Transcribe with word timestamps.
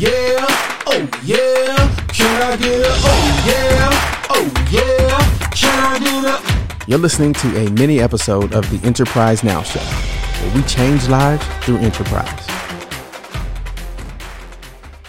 Yeah, 0.00 0.46
oh 0.86 1.08
yeah, 1.22 1.76
can 2.08 2.42
I 2.42 2.56
get 2.56 2.80
a 2.80 2.90
oh 2.90 3.42
yeah, 3.46 4.26
oh 4.30 4.50
yeah, 4.70 5.50
can 5.50 5.78
I 5.78 5.98
get 5.98 6.86
a 6.86 6.90
You're 6.90 6.98
listening 6.98 7.34
to 7.34 7.66
a 7.66 7.70
mini 7.72 8.00
episode 8.00 8.54
of 8.54 8.64
the 8.70 8.86
Enterprise 8.86 9.44
Now 9.44 9.62
Show, 9.62 9.80
where 9.80 10.54
we 10.54 10.62
change 10.62 11.06
lives 11.08 11.44
through 11.66 11.76
enterprise. 11.78 12.46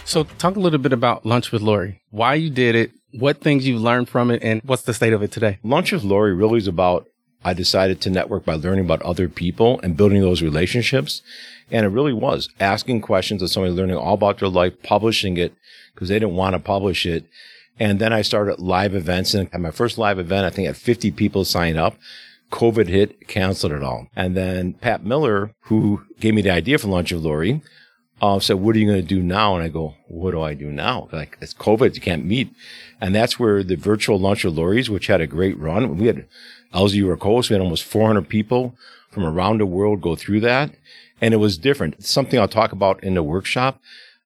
So, 0.04 0.24
talk 0.24 0.56
a 0.56 0.60
little 0.60 0.78
bit 0.78 0.92
about 0.92 1.24
Lunch 1.24 1.52
with 1.52 1.62
Lori, 1.62 2.02
why 2.10 2.34
you 2.34 2.50
did 2.50 2.74
it, 2.74 2.90
what 3.12 3.40
things 3.40 3.66
you've 3.66 3.80
learned 3.80 4.10
from 4.10 4.30
it, 4.30 4.42
and 4.42 4.60
what's 4.62 4.82
the 4.82 4.92
state 4.92 5.14
of 5.14 5.22
it 5.22 5.32
today. 5.32 5.58
Lunch 5.62 5.92
with 5.92 6.04
Lori 6.04 6.34
really 6.34 6.58
is 6.58 6.68
about 6.68 7.08
I 7.44 7.54
decided 7.54 8.00
to 8.00 8.10
network 8.10 8.44
by 8.44 8.54
learning 8.54 8.84
about 8.84 9.02
other 9.02 9.28
people 9.28 9.80
and 9.82 9.96
building 9.96 10.20
those 10.20 10.42
relationships. 10.42 11.22
And 11.70 11.84
it 11.86 11.90
really 11.90 12.12
was 12.12 12.48
asking 12.60 13.00
questions 13.00 13.42
of 13.42 13.50
somebody, 13.50 13.74
learning 13.74 13.96
all 13.96 14.14
about 14.14 14.38
their 14.38 14.48
life, 14.48 14.82
publishing 14.82 15.36
it 15.36 15.54
because 15.94 16.08
they 16.08 16.18
didn't 16.18 16.36
want 16.36 16.54
to 16.54 16.60
publish 16.60 17.06
it. 17.06 17.26
And 17.78 17.98
then 17.98 18.12
I 18.12 18.22
started 18.22 18.60
live 18.60 18.94
events 18.94 19.34
and 19.34 19.52
at 19.52 19.60
my 19.60 19.70
first 19.70 19.98
live 19.98 20.18
event, 20.18 20.46
I 20.46 20.50
think 20.50 20.66
I 20.66 20.70
had 20.70 20.76
50 20.76 21.10
people 21.12 21.44
sign 21.44 21.76
up. 21.76 21.96
COVID 22.50 22.86
hit, 22.86 23.28
canceled 23.28 23.72
it 23.72 23.82
all. 23.82 24.08
And 24.14 24.36
then 24.36 24.74
Pat 24.74 25.04
Miller, 25.04 25.54
who 25.62 26.02
gave 26.20 26.34
me 26.34 26.42
the 26.42 26.50
idea 26.50 26.78
for 26.78 26.88
Lunch 26.88 27.10
of 27.10 27.24
Lori, 27.24 27.62
uh, 28.22 28.38
said, 28.38 28.54
what 28.60 28.76
are 28.76 28.78
you 28.78 28.86
going 28.86 29.02
to 29.02 29.06
do 29.06 29.20
now? 29.20 29.56
And 29.56 29.64
I 29.64 29.68
go, 29.68 29.96
what 30.06 30.30
do 30.30 30.40
I 30.40 30.54
do 30.54 30.70
now? 30.70 31.08
Like 31.10 31.36
it's 31.40 31.52
COVID, 31.52 31.96
you 31.96 32.00
can't 32.00 32.24
meet. 32.24 32.54
And 33.00 33.12
that's 33.12 33.38
where 33.38 33.64
the 33.64 33.74
virtual 33.74 34.18
lunch 34.18 34.44
with 34.44 34.54
Lori's, 34.54 34.88
which 34.88 35.08
had 35.08 35.20
a 35.20 35.26
great 35.26 35.58
run. 35.58 35.98
We 35.98 36.06
had 36.06 36.28
LZ 36.72 37.06
Rocos. 37.06 37.50
We 37.50 37.54
had 37.54 37.60
almost 37.60 37.82
400 37.82 38.28
people 38.28 38.76
from 39.10 39.24
around 39.24 39.58
the 39.58 39.66
world 39.66 40.00
go 40.00 40.14
through 40.14 40.40
that. 40.40 40.70
And 41.20 41.34
it 41.34 41.38
was 41.38 41.58
different. 41.58 41.96
It's 41.98 42.10
something 42.10 42.38
I'll 42.38 42.48
talk 42.48 42.70
about 42.70 43.02
in 43.02 43.14
the 43.14 43.24
workshop. 43.24 43.80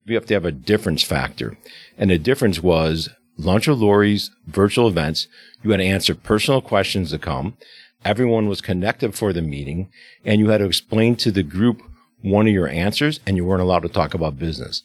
We 0.07 0.15
have 0.15 0.27
to 0.27 0.35
have 0.35 0.45
a 0.45 0.53
difference 0.53 1.03
factor. 1.03 1.57
And 1.97 2.11
the 2.11 2.19
difference 2.19 2.63
was 2.63 3.09
Lunch 3.39 3.67
with 3.67 3.79
Lori's 3.79 4.31
virtual 4.47 4.89
events. 4.89 5.27
You 5.63 5.71
had 5.71 5.79
to 5.79 5.85
answer 5.85 6.15
personal 6.15 6.61
questions 6.61 7.11
to 7.11 7.19
come. 7.19 7.57
Everyone 8.05 8.47
was 8.47 8.61
connected 8.61 9.15
for 9.15 9.33
the 9.33 9.43
meeting 9.43 9.89
and 10.25 10.39
you 10.39 10.51
had 10.51 10.59
to 10.59 10.67
explain 10.67 11.17
to 11.17 11.31
the 11.31 11.43
group 11.43 11.83
one 12.27 12.47
of 12.47 12.53
your 12.53 12.69
answers 12.69 13.21
and 13.27 13.37
you 13.37 13.45
weren't 13.45 13.63
allowed 13.63 13.83
to 13.83 13.89
talk 13.89 14.15
about 14.15 14.39
business. 14.39 14.83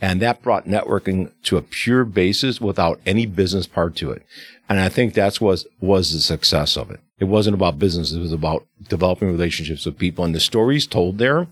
And 0.00 0.20
that 0.20 0.42
brought 0.42 0.66
networking 0.66 1.30
to 1.44 1.56
a 1.56 1.62
pure 1.62 2.04
basis 2.04 2.60
without 2.60 3.00
any 3.06 3.26
business 3.26 3.66
part 3.66 3.94
to 3.96 4.10
it. 4.10 4.24
And 4.68 4.80
I 4.80 4.88
think 4.88 5.14
that's 5.14 5.40
was, 5.40 5.66
was 5.80 6.12
the 6.12 6.20
success 6.20 6.76
of 6.76 6.90
it. 6.90 7.00
It 7.18 7.24
wasn't 7.24 7.54
about 7.54 7.78
business. 7.78 8.12
It 8.12 8.20
was 8.20 8.32
about 8.32 8.66
developing 8.88 9.30
relationships 9.30 9.84
with 9.84 9.98
people 9.98 10.24
and 10.24 10.34
the 10.34 10.40
stories 10.40 10.86
told 10.86 11.18
there. 11.18 11.48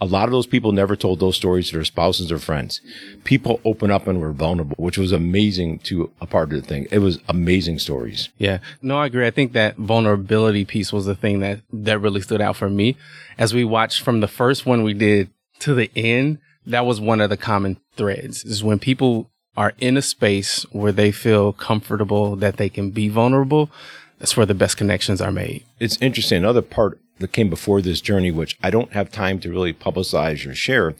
A 0.00 0.06
lot 0.06 0.24
of 0.24 0.32
those 0.32 0.46
people 0.46 0.72
never 0.72 0.96
told 0.96 1.20
those 1.20 1.36
stories 1.36 1.68
to 1.68 1.76
their 1.76 1.84
spouses 1.84 2.32
or 2.32 2.38
friends. 2.38 2.80
People 3.22 3.60
open 3.64 3.90
up 3.90 4.06
and 4.06 4.20
were 4.20 4.32
vulnerable, 4.32 4.76
which 4.78 4.98
was 4.98 5.12
amazing 5.12 5.78
to 5.80 6.10
a 6.20 6.26
part 6.26 6.52
of 6.52 6.60
the 6.60 6.66
thing. 6.66 6.88
It 6.90 6.98
was 6.98 7.20
amazing 7.28 7.78
stories. 7.78 8.28
Yeah. 8.36 8.58
No, 8.82 8.98
I 8.98 9.06
agree. 9.06 9.26
I 9.26 9.30
think 9.30 9.52
that 9.52 9.76
vulnerability 9.76 10.64
piece 10.64 10.92
was 10.92 11.06
the 11.06 11.14
thing 11.14 11.40
that, 11.40 11.60
that 11.72 12.00
really 12.00 12.20
stood 12.20 12.40
out 12.40 12.56
for 12.56 12.68
me. 12.68 12.96
As 13.38 13.54
we 13.54 13.64
watched 13.64 14.02
from 14.02 14.20
the 14.20 14.28
first 14.28 14.66
one 14.66 14.82
we 14.82 14.94
did 14.94 15.30
to 15.60 15.74
the 15.74 15.90
end, 15.96 16.38
that 16.66 16.86
was 16.86 17.00
one 17.00 17.20
of 17.20 17.30
the 17.30 17.36
common 17.36 17.78
threads 17.96 18.44
is 18.44 18.64
when 18.64 18.78
people 18.78 19.30
are 19.56 19.74
in 19.78 19.96
a 19.96 20.02
space 20.02 20.64
where 20.72 20.92
they 20.92 21.12
feel 21.12 21.52
comfortable 21.52 22.36
that 22.36 22.56
they 22.56 22.68
can 22.68 22.90
be 22.90 23.08
vulnerable. 23.08 23.70
That's 24.18 24.36
where 24.36 24.46
the 24.46 24.54
best 24.54 24.76
connections 24.76 25.20
are 25.20 25.30
made. 25.30 25.64
It's 25.78 26.00
interesting. 26.00 26.38
Another 26.38 26.62
part 26.62 26.98
that 27.18 27.32
came 27.32 27.48
before 27.48 27.80
this 27.80 28.00
journey, 28.00 28.30
which 28.30 28.58
I 28.62 28.70
don't 28.70 28.92
have 28.92 29.10
time 29.10 29.38
to 29.40 29.50
really 29.50 29.72
publicize 29.72 30.48
or 30.48 30.54
share. 30.54 30.94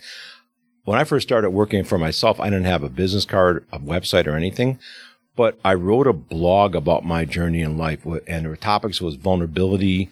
When 0.84 0.98
I 0.98 1.04
first 1.04 1.26
started 1.26 1.50
working 1.50 1.84
for 1.84 1.98
myself, 1.98 2.38
I 2.38 2.50
didn't 2.50 2.66
have 2.66 2.82
a 2.82 2.88
business 2.88 3.24
card, 3.24 3.64
a 3.72 3.78
website 3.78 4.26
or 4.26 4.36
anything, 4.36 4.78
but 5.34 5.58
I 5.64 5.74
wrote 5.74 6.06
a 6.06 6.12
blog 6.12 6.74
about 6.74 7.04
my 7.04 7.24
journey 7.24 7.62
in 7.62 7.78
life 7.78 8.04
and 8.26 8.46
the 8.46 8.56
topics 8.56 9.00
was 9.00 9.16
vulnerability. 9.16 10.10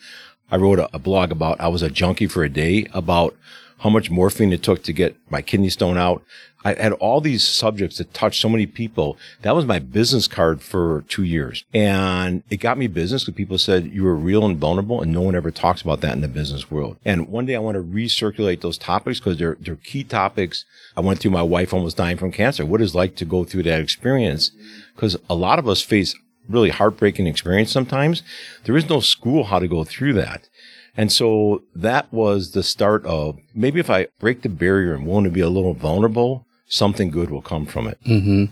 I 0.50 0.56
wrote 0.56 0.78
a, 0.78 0.88
a 0.94 0.98
blog 0.98 1.30
about 1.30 1.60
I 1.60 1.68
was 1.68 1.82
a 1.82 1.90
junkie 1.90 2.26
for 2.26 2.42
a 2.42 2.48
day 2.48 2.86
about 2.92 3.36
how 3.80 3.90
much 3.90 4.10
morphine 4.10 4.52
it 4.52 4.62
took 4.62 4.82
to 4.84 4.92
get 4.92 5.16
my 5.28 5.42
kidney 5.42 5.68
stone 5.68 5.98
out. 5.98 6.22
I 6.64 6.74
had 6.74 6.92
all 6.94 7.20
these 7.20 7.46
subjects 7.46 7.98
that 7.98 8.14
touched 8.14 8.40
so 8.40 8.48
many 8.48 8.66
people. 8.66 9.16
That 9.42 9.56
was 9.56 9.66
my 9.66 9.78
business 9.78 10.28
card 10.28 10.62
for 10.62 11.04
two 11.08 11.24
years. 11.24 11.64
And 11.74 12.42
it 12.50 12.58
got 12.58 12.78
me 12.78 12.86
business 12.86 13.24
because 13.24 13.36
people 13.36 13.58
said 13.58 13.86
you 13.86 14.04
were 14.04 14.14
real 14.14 14.44
and 14.44 14.58
vulnerable 14.58 15.00
and 15.00 15.12
no 15.12 15.22
one 15.22 15.34
ever 15.34 15.50
talks 15.50 15.82
about 15.82 16.00
that 16.02 16.14
in 16.14 16.20
the 16.20 16.28
business 16.28 16.70
world. 16.70 16.96
And 17.04 17.28
one 17.28 17.46
day 17.46 17.56
I 17.56 17.60
want 17.60 17.76
to 17.76 17.82
recirculate 17.82 18.60
those 18.60 18.78
topics 18.78 19.18
because 19.18 19.38
they're, 19.38 19.56
they're 19.60 19.76
key 19.76 20.04
topics. 20.04 20.64
I 20.96 21.00
went 21.00 21.18
through 21.18 21.32
my 21.32 21.42
wife 21.42 21.72
almost 21.72 21.96
dying 21.96 22.16
from 22.16 22.32
cancer. 22.32 22.64
What 22.64 22.80
is 22.80 22.94
like 22.94 23.16
to 23.16 23.24
go 23.24 23.44
through 23.44 23.64
that 23.64 23.80
experience? 23.80 24.52
Because 24.94 25.16
a 25.28 25.34
lot 25.34 25.58
of 25.58 25.68
us 25.68 25.82
face 25.82 26.14
really 26.48 26.70
heartbreaking 26.70 27.26
experience 27.26 27.70
sometimes. 27.70 28.22
There 28.64 28.76
is 28.76 28.88
no 28.88 29.00
school 29.00 29.44
how 29.44 29.58
to 29.58 29.68
go 29.68 29.84
through 29.84 30.14
that. 30.14 30.48
And 30.96 31.10
so 31.10 31.62
that 31.74 32.12
was 32.12 32.52
the 32.52 32.62
start 32.62 33.04
of 33.06 33.38
maybe 33.54 33.80
if 33.80 33.88
I 33.88 34.08
break 34.18 34.42
the 34.42 34.48
barrier 34.48 34.94
and 34.94 35.06
want 35.06 35.24
to 35.24 35.30
be 35.30 35.40
a 35.40 35.48
little 35.48 35.74
vulnerable, 35.74 36.46
something 36.72 37.10
good 37.10 37.30
will 37.30 37.42
come 37.42 37.66
from 37.66 37.86
it. 37.86 37.98
Mm-hmm. 38.04 38.46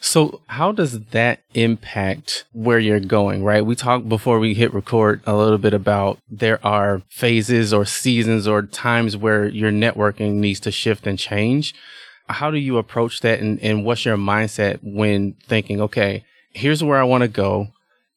So 0.00 0.40
how 0.48 0.72
does 0.72 0.98
that 1.10 1.42
impact 1.54 2.44
where 2.52 2.78
you're 2.78 2.98
going, 2.98 3.44
right? 3.44 3.64
We 3.64 3.76
talked 3.76 4.08
before 4.08 4.40
we 4.40 4.54
hit 4.54 4.74
record 4.74 5.20
a 5.26 5.36
little 5.36 5.58
bit 5.58 5.74
about 5.74 6.18
there 6.28 6.64
are 6.66 7.02
phases 7.08 7.72
or 7.72 7.84
seasons 7.84 8.48
or 8.48 8.62
times 8.62 9.16
where 9.16 9.46
your 9.46 9.70
networking 9.70 10.34
needs 10.34 10.58
to 10.60 10.72
shift 10.72 11.06
and 11.06 11.18
change. 11.18 11.72
How 12.28 12.50
do 12.50 12.56
you 12.56 12.78
approach 12.78 13.20
that? 13.20 13.38
And, 13.38 13.60
and 13.60 13.84
what's 13.84 14.04
your 14.04 14.16
mindset 14.16 14.80
when 14.82 15.34
thinking, 15.46 15.80
okay, 15.80 16.24
here's 16.52 16.82
where 16.82 16.98
I 16.98 17.04
want 17.04 17.22
to 17.22 17.28
go. 17.28 17.68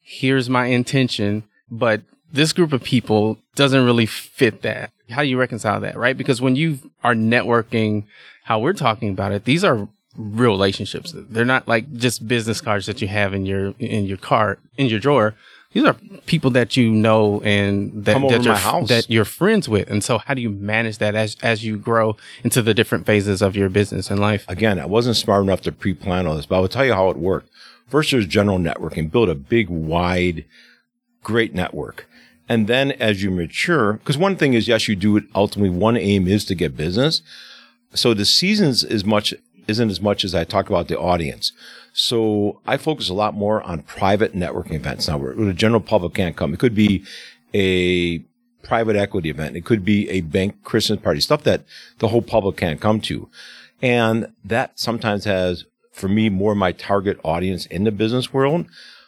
Here's 0.02 0.50
my 0.50 0.66
intention, 0.66 1.44
but 1.70 2.00
this 2.32 2.52
group 2.52 2.72
of 2.72 2.82
people 2.82 3.38
doesn't 3.54 3.84
really 3.84 4.06
fit 4.06 4.62
that. 4.62 4.90
How 5.10 5.22
do 5.22 5.28
you 5.28 5.38
reconcile 5.38 5.80
that, 5.80 5.96
right? 5.96 6.16
Because 6.16 6.40
when 6.40 6.56
you 6.56 6.78
are 7.04 7.14
networking, 7.14 8.04
how 8.44 8.58
we're 8.58 8.72
talking 8.72 9.10
about 9.10 9.32
it, 9.32 9.44
these 9.44 9.62
are 9.64 9.88
real 10.16 10.50
relationships. 10.50 11.12
They're 11.14 11.44
not 11.44 11.68
like 11.68 11.92
just 11.92 12.26
business 12.26 12.60
cards 12.60 12.86
that 12.86 13.00
you 13.02 13.08
have 13.08 13.34
in 13.34 13.46
your 13.46 13.74
in 13.78 14.06
your 14.06 14.16
cart 14.16 14.60
in 14.76 14.86
your 14.86 15.00
drawer. 15.00 15.34
These 15.72 15.84
are 15.84 15.94
people 16.24 16.50
that 16.52 16.76
you 16.76 16.90
know 16.90 17.42
and 17.42 18.04
that, 18.06 18.14
that 18.30 18.42
you're, 18.44 18.86
that 18.86 19.10
you're 19.10 19.26
friends 19.26 19.68
with. 19.68 19.90
And 19.90 20.02
so 20.02 20.16
how 20.16 20.32
do 20.32 20.40
you 20.40 20.48
manage 20.48 20.98
that 20.98 21.14
as 21.14 21.36
as 21.42 21.64
you 21.64 21.76
grow 21.76 22.16
into 22.42 22.62
the 22.62 22.72
different 22.72 23.04
phases 23.04 23.42
of 23.42 23.56
your 23.56 23.68
business 23.68 24.10
and 24.10 24.18
life? 24.18 24.44
Again, 24.48 24.78
I 24.78 24.86
wasn't 24.86 25.16
smart 25.16 25.42
enough 25.42 25.60
to 25.62 25.72
pre-plan 25.72 26.26
all 26.26 26.36
this, 26.36 26.46
but 26.46 26.56
I 26.56 26.60
will 26.60 26.68
tell 26.68 26.86
you 26.86 26.94
how 26.94 27.10
it 27.10 27.18
worked. 27.18 27.50
First, 27.88 28.10
there's 28.10 28.26
general 28.26 28.58
networking. 28.58 29.10
Build 29.10 29.28
a 29.28 29.34
big, 29.34 29.68
wide, 29.68 30.44
great 31.22 31.54
network. 31.54 32.08
And 32.48 32.66
then 32.68 32.92
as 32.92 33.22
you 33.22 33.30
mature, 33.30 33.94
because 33.94 34.16
one 34.16 34.36
thing 34.36 34.54
is, 34.54 34.68
yes, 34.68 34.86
you 34.88 34.96
do 34.96 35.16
it. 35.16 35.24
Ultimately, 35.34 35.76
one 35.76 35.96
aim 35.96 36.28
is 36.28 36.44
to 36.46 36.54
get 36.54 36.76
business. 36.76 37.22
So 37.94 38.14
the 38.14 38.24
seasons 38.24 38.84
is 38.84 39.04
much, 39.04 39.34
isn't 39.66 39.90
as 39.90 40.00
much 40.00 40.24
as 40.24 40.34
I 40.34 40.44
talk 40.44 40.68
about 40.68 40.88
the 40.88 40.98
audience. 40.98 41.52
So 41.92 42.60
I 42.66 42.76
focus 42.76 43.08
a 43.08 43.14
lot 43.14 43.34
more 43.34 43.62
on 43.62 43.82
private 43.82 44.34
networking 44.34 44.74
events 44.74 45.08
now 45.08 45.18
where 45.18 45.34
the 45.34 45.52
general 45.52 45.80
public 45.80 46.14
can't 46.14 46.36
come. 46.36 46.52
It 46.52 46.60
could 46.60 46.74
be 46.74 47.04
a 47.54 48.18
private 48.62 48.96
equity 48.96 49.30
event. 49.30 49.56
It 49.56 49.64
could 49.64 49.84
be 49.84 50.08
a 50.10 50.20
bank 50.20 50.62
Christmas 50.62 51.00
party, 51.00 51.20
stuff 51.20 51.42
that 51.44 51.64
the 51.98 52.08
whole 52.08 52.22
public 52.22 52.56
can't 52.56 52.80
come 52.80 53.00
to. 53.02 53.28
And 53.80 54.32
that 54.44 54.78
sometimes 54.78 55.24
has, 55.24 55.64
for 55.92 56.08
me, 56.08 56.28
more 56.28 56.54
my 56.54 56.72
target 56.72 57.18
audience 57.24 57.66
in 57.66 57.84
the 57.84 57.92
business 57.92 58.32
world. 58.32 58.66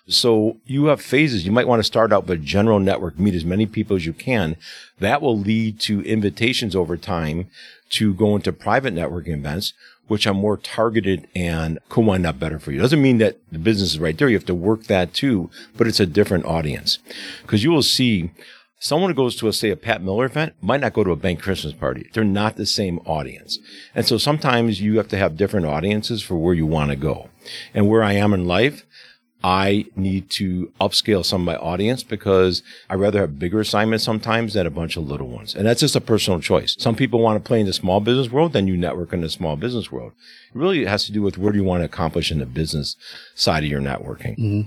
So 0.08 0.56
you 0.64 0.87
have 0.87 1.00
phases. 1.00 1.44
You 1.44 1.52
might 1.52 1.69
want 1.69 1.81
to 1.81 1.84
start 1.84 2.12
out 2.12 2.26
with 2.26 2.40
a 2.40 2.43
general 2.43 2.81
network, 2.81 3.19
meet 3.19 3.34
as 3.34 3.44
many 3.44 3.66
people 3.66 3.96
as 3.96 4.06
you 4.06 4.12
can. 4.12 4.56
That 4.99 5.20
will 5.20 5.38
lead 5.38 5.78
to 5.81 6.02
invitations 6.02 6.75
over 6.75 6.96
time 6.96 7.49
to 7.90 8.14
go 8.14 8.34
into 8.34 8.52
private 8.52 8.94
networking 8.94 9.34
events, 9.34 9.75
which 10.06 10.26
are 10.26 10.34
more 10.34 10.56
targeted 10.56 11.28
and 11.37 11.78
could 11.88 12.06
wind 12.06 12.26
up 12.26 12.38
better 12.38 12.58
for 12.58 12.72
you. 12.72 12.81
Doesn't 12.81 13.02
mean 13.02 13.19
that 13.19 13.38
the 13.52 13.58
business 13.58 13.93
is 13.93 13.99
right 13.99 14.16
there. 14.16 14.28
You 14.28 14.37
have 14.37 14.46
to 14.46 14.55
work 14.55 14.84
that 14.84 15.12
too, 15.12 15.50
but 15.76 15.87
it's 15.87 16.00
a 16.00 16.06
different 16.06 16.46
audience 16.46 16.99
because 17.43 17.62
you 17.62 17.70
will 17.70 17.82
see 17.82 18.31
Someone 18.81 19.11
who 19.11 19.14
goes 19.14 19.34
to 19.37 19.49
a, 19.49 19.52
say, 19.52 19.70
a 19.70 19.76
Pat 19.76 20.02
Miller 20.02 20.26
event 20.26 20.54
might 20.61 20.81
not 20.81 20.93
go 20.93 21.02
to 21.02 21.11
a 21.11 21.16
bank 21.16 21.43
Christmas 21.43 21.75
party. 21.75 22.08
They're 22.12 22.22
not 22.22 22.54
the 22.54 22.64
same 22.64 23.00
audience. 23.00 23.58
And 23.93 24.06
so 24.06 24.19
sometimes 24.19 24.81
you 24.81 24.99
have 24.99 25.08
to 25.08 25.16
have 25.16 25.37
different 25.37 25.66
audiences 25.66 26.22
for 26.22 26.37
where 26.37 26.54
you 26.54 26.64
want 26.64 26.90
to 26.90 26.96
go. 26.96 27.28
And 27.75 27.88
where 27.88 28.04
I 28.04 28.12
am 28.12 28.32
in 28.32 28.46
life, 28.46 28.84
I 29.43 29.87
need 29.94 30.31
to 30.31 30.73
upscale 30.81 31.25
some 31.25 31.43
of 31.43 31.46
my 31.46 31.56
audience 31.56 32.02
because 32.02 32.62
I 32.90 32.94
rather 32.94 33.20
have 33.20 33.38
bigger 33.38 33.61
assignments 33.61 34.05
sometimes 34.05 34.55
than 34.55 34.67
a 34.67 34.70
bunch 34.70 34.96
of 34.96 35.08
little 35.08 35.29
ones. 35.29 35.55
And 35.55 35.67
that's 35.67 35.81
just 35.81 35.94
a 35.94 36.00
personal 36.00 36.40
choice. 36.40 36.75
Some 36.79 36.96
people 36.96 37.20
want 37.20 37.43
to 37.43 37.46
play 37.46 37.61
in 37.61 37.67
the 37.67 37.73
small 37.73 38.00
business 38.00 38.31
world, 38.31 38.52
then 38.52 38.67
you 38.67 38.76
network 38.76 39.12
in 39.12 39.20
the 39.20 39.29
small 39.29 39.56
business 39.56 39.93
world. 39.93 40.12
It 40.55 40.58
really 40.58 40.85
has 40.87 41.05
to 41.06 41.12
do 41.12 41.23
with 41.23 41.38
what 41.38 41.52
do 41.52 41.58
you 41.58 41.64
want 41.64 41.82
to 41.82 41.87
accomplish 41.87 42.32
in 42.32 42.38
the 42.38 42.46
business 42.46 42.96
side 43.35 43.62
of 43.62 43.70
your 43.70 43.81
networking. 43.81 44.37
Mm-hmm. 44.38 44.61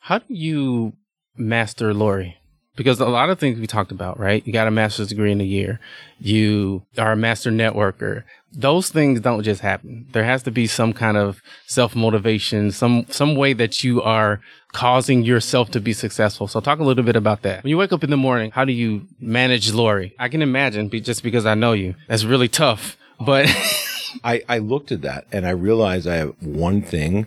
How 0.00 0.18
do 0.18 0.34
you 0.34 0.92
master 1.36 1.92
Lori? 1.92 2.36
Because 2.76 3.00
a 3.00 3.06
lot 3.06 3.30
of 3.30 3.38
things 3.38 3.58
we 3.58 3.66
talked 3.66 3.90
about, 3.90 4.20
right? 4.20 4.46
You 4.46 4.52
got 4.52 4.68
a 4.68 4.70
master's 4.70 5.08
degree 5.08 5.32
in 5.32 5.40
a 5.40 5.44
year. 5.44 5.80
You 6.20 6.82
are 6.98 7.12
a 7.12 7.16
master 7.16 7.50
networker. 7.50 8.24
Those 8.52 8.90
things 8.90 9.20
don't 9.20 9.42
just 9.42 9.62
happen. 9.62 10.06
There 10.12 10.24
has 10.24 10.42
to 10.44 10.50
be 10.50 10.66
some 10.66 10.92
kind 10.92 11.16
of 11.16 11.42
self 11.66 11.96
motivation, 11.96 12.70
some, 12.70 13.06
some 13.08 13.34
way 13.34 13.54
that 13.54 13.82
you 13.82 14.02
are 14.02 14.40
causing 14.72 15.22
yourself 15.22 15.70
to 15.70 15.80
be 15.80 15.94
successful. 15.94 16.48
So 16.48 16.60
talk 16.60 16.78
a 16.78 16.84
little 16.84 17.02
bit 17.02 17.16
about 17.16 17.42
that. 17.42 17.64
When 17.64 17.70
you 17.70 17.78
wake 17.78 17.92
up 17.92 18.04
in 18.04 18.10
the 18.10 18.16
morning, 18.16 18.50
how 18.50 18.64
do 18.64 18.72
you 18.72 19.06
manage 19.18 19.72
Lori? 19.72 20.14
I 20.18 20.28
can 20.28 20.42
imagine 20.42 20.90
just 20.90 21.22
because 21.22 21.46
I 21.46 21.54
know 21.54 21.72
you, 21.72 21.94
that's 22.08 22.24
really 22.24 22.48
tough, 22.48 22.96
but 23.18 23.46
I, 24.24 24.42
I 24.48 24.58
looked 24.58 24.92
at 24.92 25.02
that 25.02 25.26
and 25.32 25.46
I 25.46 25.50
realized 25.50 26.06
I 26.06 26.16
have 26.16 26.34
one 26.40 26.82
thing 26.82 27.26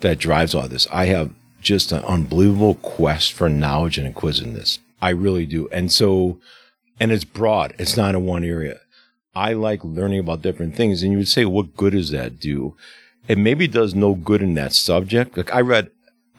that 0.00 0.18
drives 0.18 0.54
all 0.54 0.68
this. 0.68 0.86
I 0.92 1.06
have 1.06 1.32
just 1.60 1.92
an 1.92 2.04
unbelievable 2.04 2.76
quest 2.76 3.32
for 3.32 3.48
knowledge 3.48 3.98
and 3.98 4.06
inquisitiveness. 4.06 4.78
I 5.00 5.10
really 5.10 5.46
do. 5.46 5.68
And 5.70 5.90
so, 5.92 6.38
and 7.00 7.12
it's 7.12 7.24
broad. 7.24 7.74
It's 7.78 7.96
not 7.96 8.14
in 8.14 8.24
one 8.24 8.44
area. 8.44 8.80
I 9.34 9.52
like 9.52 9.84
learning 9.84 10.20
about 10.20 10.42
different 10.42 10.74
things. 10.74 11.02
And 11.02 11.12
you 11.12 11.18
would 11.18 11.28
say, 11.28 11.44
what 11.44 11.76
good 11.76 11.92
does 11.92 12.10
that 12.10 12.40
do? 12.40 12.76
It 13.28 13.38
maybe 13.38 13.68
does 13.68 13.94
no 13.94 14.14
good 14.14 14.42
in 14.42 14.54
that 14.54 14.72
subject. 14.72 15.36
Like 15.36 15.54
I 15.54 15.60
read 15.60 15.90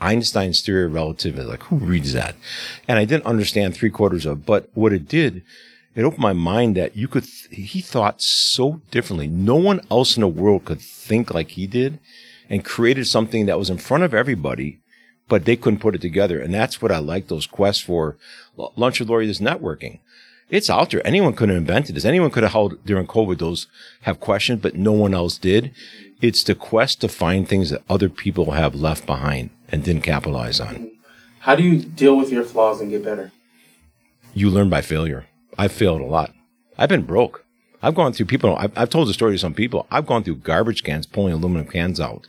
Einstein's 0.02 0.62
theory 0.62 0.86
of 0.86 0.94
relativity. 0.94 1.44
Like 1.44 1.64
who 1.64 1.78
reads 1.78 2.14
that? 2.14 2.36
And 2.88 2.98
I 2.98 3.06
didn't 3.06 3.26
understand 3.26 3.76
three 3.76 3.90
quarters 3.90 4.26
of, 4.26 4.46
but 4.46 4.70
what 4.74 4.94
it 4.94 5.08
did, 5.08 5.44
it 5.96 6.04
opened 6.04 6.22
my 6.22 6.34
mind 6.34 6.76
that 6.78 6.98
you 6.98 7.08
could, 7.08 7.24
th- 7.24 7.48
he 7.52 7.82
thought 7.82 8.22
so 8.22 8.82
differently. 8.92 9.28
No 9.28 9.56
one 9.56 9.82
else 9.92 10.18
in 10.18 10.22
the 10.22 10.28
world 10.28 10.66
could 10.66 10.82
think 10.82 11.34
like 11.34 11.52
he 11.52 11.68
did 11.68 12.00
and 12.50 12.66
created 12.66 13.08
something 13.08 13.46
that 13.46 13.60
was 13.60 13.70
in 13.70 13.78
front 13.78 14.04
of 14.04 14.14
everybody 14.14 14.80
but 15.30 15.46
they 15.46 15.56
couldn't 15.56 15.80
put 15.80 15.96
it 15.96 16.02
together. 16.02 16.40
And 16.40 16.54
that's 16.54 16.82
what 16.82 16.92
I 16.92 16.98
like 16.98 17.28
those 17.28 17.48
quests 17.48 17.84
for. 17.84 18.18
Lunch 18.76 19.00
with 19.00 19.10
Lori, 19.10 19.28
this 19.28 19.40
networking. 19.40 20.00
It's 20.50 20.70
out 20.70 20.90
there. 20.90 21.06
Anyone 21.06 21.34
could 21.34 21.50
have 21.50 21.58
invented 21.58 21.96
this. 21.96 22.06
Anyone 22.06 22.32
could 22.32 22.44
have 22.44 22.52
held 22.52 22.84
during 22.84 23.06
COVID 23.06 23.38
those 23.38 23.68
have 24.02 24.20
questions, 24.20 24.62
but 24.62 24.76
no 24.76 24.92
one 24.92 25.14
else 25.14 25.38
did. 25.38 25.72
It's 26.22 26.44
the 26.44 26.56
quest 26.56 27.00
to 27.02 27.08
find 27.08 27.48
things 27.48 27.70
that 27.70 27.84
other 27.88 28.10
people 28.10 28.52
have 28.52 28.74
left 28.74 29.06
behind 29.06 29.52
and 29.70 29.84
didn't 29.84 30.02
capitalize 30.02 30.60
on. 30.60 30.92
How 31.42 31.56
do 31.56 31.64
you 31.64 31.80
deal 31.80 32.18
with 32.18 32.32
your 32.32 32.44
flaws 32.44 32.82
and 32.82 32.90
get 32.90 33.06
better? 33.06 33.32
You 34.34 34.50
learn 34.50 34.70
by 34.70 34.82
failure. 34.82 35.28
I've 35.58 35.72
failed 35.72 36.02
a 36.02 36.06
lot. 36.06 36.34
I've 36.78 36.90
been 36.90 37.04
broke. 37.04 37.46
I've 37.82 37.96
gone 37.96 38.12
through 38.12 38.26
people. 38.26 38.56
I've, 38.56 38.76
I've 38.76 38.90
told 38.90 39.08
the 39.08 39.14
story 39.14 39.34
to 39.34 39.38
some 39.38 39.54
people. 39.54 39.88
I've 39.92 40.08
gone 40.08 40.24
through 40.24 40.38
garbage 40.38 40.84
cans, 40.84 41.06
pulling 41.06 41.34
aluminum 41.34 41.68
cans 41.68 42.00
out 42.00 42.28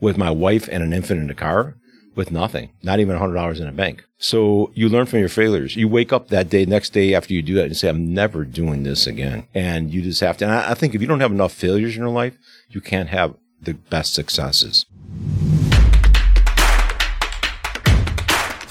with 0.00 0.18
my 0.18 0.30
wife 0.30 0.68
and 0.70 0.82
an 0.82 0.92
infant 0.92 1.20
in 1.20 1.26
the 1.28 1.34
car 1.34 1.76
with 2.14 2.30
nothing, 2.30 2.70
not 2.82 3.00
even 3.00 3.16
$100 3.16 3.60
in 3.60 3.66
a 3.66 3.72
bank. 3.72 4.04
So 4.18 4.70
you 4.74 4.88
learn 4.88 5.06
from 5.06 5.18
your 5.18 5.28
failures. 5.28 5.76
You 5.76 5.88
wake 5.88 6.12
up 6.12 6.28
that 6.28 6.48
day, 6.48 6.64
next 6.64 6.90
day 6.90 7.14
after 7.14 7.34
you 7.34 7.42
do 7.42 7.54
that 7.54 7.64
and 7.64 7.76
say, 7.76 7.88
I'm 7.88 8.14
never 8.14 8.44
doing 8.44 8.82
this 8.82 9.06
again. 9.06 9.46
And 9.54 9.92
you 9.92 10.02
just 10.02 10.20
have 10.20 10.36
to. 10.38 10.44
And 10.44 10.54
I, 10.54 10.70
I 10.70 10.74
think 10.74 10.94
if 10.94 11.00
you 11.00 11.06
don't 11.06 11.20
have 11.20 11.32
enough 11.32 11.52
failures 11.52 11.94
in 11.96 12.02
your 12.02 12.10
life, 12.10 12.36
you 12.68 12.80
can't 12.80 13.08
have 13.08 13.34
the 13.60 13.74
best 13.74 14.14
successes. 14.14 14.86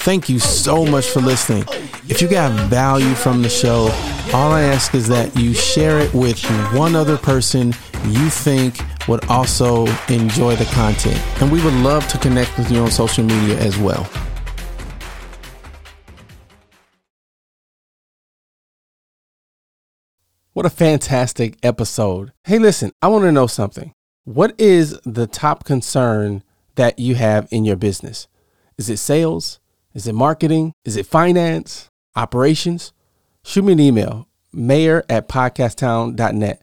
Thank 0.03 0.27
you 0.27 0.39
so 0.39 0.85
much 0.85 1.05
for 1.05 1.21
listening. 1.21 1.63
If 2.09 2.21
you 2.21 2.27
got 2.27 2.69
value 2.69 3.13
from 3.13 3.41
the 3.41 3.49
show, 3.49 3.83
all 4.33 4.51
I 4.51 4.63
ask 4.63 4.93
is 4.93 5.07
that 5.07 5.33
you 5.37 5.53
share 5.53 5.99
it 5.99 6.13
with 6.13 6.43
one 6.73 6.95
other 6.95 7.17
person 7.17 7.73
you 8.07 8.29
think 8.29 8.79
would 9.07 9.25
also 9.25 9.85
enjoy 10.09 10.55
the 10.55 10.65
content. 10.65 11.21
And 11.41 11.51
we 11.51 11.63
would 11.63 11.73
love 11.75 12.07
to 12.09 12.17
connect 12.17 12.57
with 12.57 12.71
you 12.71 12.79
on 12.79 12.91
social 12.91 13.23
media 13.23 13.57
as 13.59 13.77
well. 13.77 14.07
What 20.53 20.67
a 20.67 20.69
fantastic 20.69 21.57
episode. 21.63 22.31
Hey, 22.43 22.59
listen, 22.59 22.91
I 23.01 23.07
want 23.07 23.23
to 23.23 23.31
know 23.31 23.47
something. 23.47 23.93
What 24.23 24.53
is 24.59 24.99
the 25.03 25.25
top 25.25 25.63
concern 25.63 26.43
that 26.75 26.99
you 26.99 27.15
have 27.15 27.47
in 27.51 27.65
your 27.65 27.75
business? 27.75 28.27
Is 28.77 28.89
it 28.89 28.97
sales? 28.97 29.59
Is 29.93 30.07
it 30.07 30.13
marketing? 30.13 30.73
Is 30.85 30.95
it 30.95 31.05
finance? 31.05 31.89
Operations? 32.15 32.93
Shoot 33.43 33.65
me 33.65 33.73
an 33.73 33.79
email, 33.79 34.27
mayor 34.53 35.03
at 35.09 35.27
podcasttown.net. 35.27 36.62